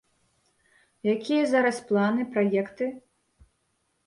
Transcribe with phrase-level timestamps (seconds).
[1.15, 2.89] Якія зараз планы, праекты?